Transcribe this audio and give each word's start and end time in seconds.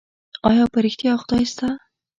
ايا 0.49 0.65
په 0.71 0.77
رښتيا 0.85 1.13
خدای 1.21 1.43
سته؟ 1.51 1.67